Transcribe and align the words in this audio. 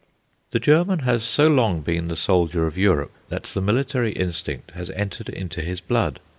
The 0.49 0.59
German 0.59 1.01
has 1.01 1.23
so 1.23 1.45
long 1.45 1.81
been 1.81 2.07
the 2.07 2.15
soldier 2.15 2.65
of 2.65 2.75
Europe, 2.75 3.11
that 3.29 3.43
the 3.43 3.61
military 3.61 4.13
instinct 4.13 4.71
has 4.71 4.89
entered 4.89 5.29
into 5.29 5.61
his 5.61 5.79
blood. 5.79 6.19